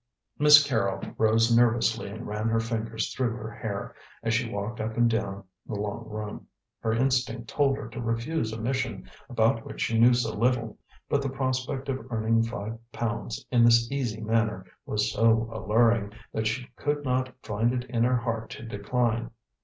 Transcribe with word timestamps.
Miss 0.39 0.65
Carrol 0.65 0.99
rose 1.19 1.55
nervously 1.55 2.09
and 2.09 2.25
ran 2.25 2.47
her 2.47 2.59
fingers 2.59 3.13
through 3.13 3.35
her 3.35 3.51
hair, 3.51 3.93
as 4.23 4.33
she 4.33 4.49
walked 4.51 4.79
up 4.81 4.97
and 4.97 5.07
down 5.07 5.43
the 5.67 5.75
long 5.75 6.09
room. 6.09 6.47
Her 6.79 6.91
instinct 6.91 7.49
told 7.49 7.77
her 7.77 7.87
to 7.89 8.01
refuse 8.01 8.51
a 8.51 8.59
mission 8.59 9.07
about 9.29 9.63
which 9.63 9.81
she 9.81 9.99
knew 9.99 10.15
so 10.15 10.33
little, 10.33 10.79
but 11.07 11.21
the 11.21 11.29
prospect 11.29 11.87
of 11.87 12.11
earning 12.11 12.41
five 12.41 12.79
pounds 12.91 13.45
in 13.51 13.63
this 13.63 13.91
easy 13.91 14.21
manner 14.21 14.65
was 14.87 15.11
so 15.11 15.47
alluring, 15.53 16.13
that 16.33 16.47
she 16.47 16.67
could 16.75 17.05
not 17.05 17.35
find 17.43 17.71
it 17.71 17.87
in 17.87 18.03
her 18.03 18.17
heart 18.17 18.49
to 18.49 18.63
decline. 18.65 19.29